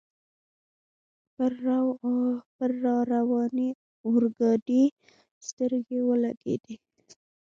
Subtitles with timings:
[2.59, 3.69] پر را روانې
[4.05, 4.83] اورګاډي
[5.47, 6.75] سترګې ولګېدې.